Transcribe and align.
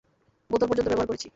বোতল 0.49 0.67
পর্যন্ত 0.69 0.89
ব্যবহার 0.89 1.09
করেছি। 1.09 1.27